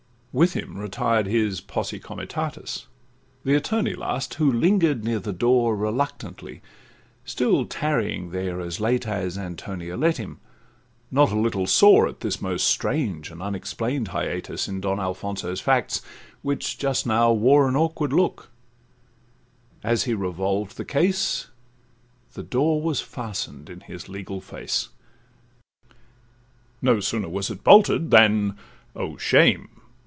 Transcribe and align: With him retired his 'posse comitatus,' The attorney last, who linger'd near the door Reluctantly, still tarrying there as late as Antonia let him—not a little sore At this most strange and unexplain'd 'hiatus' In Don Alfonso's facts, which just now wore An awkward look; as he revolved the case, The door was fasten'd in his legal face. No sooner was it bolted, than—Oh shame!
With 0.33 0.53
him 0.53 0.77
retired 0.77 1.25
his 1.25 1.59
'posse 1.59 1.99
comitatus,' 1.99 2.87
The 3.43 3.53
attorney 3.55 3.95
last, 3.95 4.35
who 4.35 4.49
linger'd 4.49 5.03
near 5.03 5.19
the 5.19 5.33
door 5.33 5.75
Reluctantly, 5.75 6.61
still 7.25 7.65
tarrying 7.65 8.31
there 8.31 8.61
as 8.61 8.79
late 8.79 9.05
as 9.05 9.37
Antonia 9.37 9.97
let 9.97 10.15
him—not 10.15 11.33
a 11.33 11.37
little 11.37 11.67
sore 11.67 12.07
At 12.07 12.21
this 12.21 12.41
most 12.41 12.65
strange 12.67 13.29
and 13.29 13.41
unexplain'd 13.41 14.07
'hiatus' 14.13 14.69
In 14.69 14.79
Don 14.79 15.01
Alfonso's 15.01 15.59
facts, 15.59 16.01
which 16.43 16.77
just 16.77 17.05
now 17.05 17.33
wore 17.33 17.67
An 17.67 17.75
awkward 17.75 18.13
look; 18.13 18.51
as 19.83 20.03
he 20.05 20.13
revolved 20.13 20.77
the 20.77 20.85
case, 20.85 21.49
The 22.35 22.43
door 22.43 22.81
was 22.81 23.01
fasten'd 23.01 23.69
in 23.69 23.81
his 23.81 24.07
legal 24.07 24.39
face. 24.39 24.87
No 26.81 27.01
sooner 27.01 27.27
was 27.27 27.49
it 27.49 27.65
bolted, 27.65 28.11
than—Oh 28.11 29.17
shame! 29.17 29.67